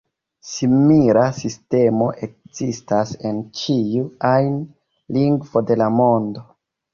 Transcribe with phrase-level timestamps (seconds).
[0.51, 4.57] Simila sistemo ekzistas en ĉiu ajn
[5.19, 6.45] lingvo de la mondo.